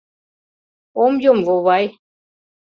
Ом 1.03 1.13
йом, 1.23 1.39
вовай. 1.47 1.85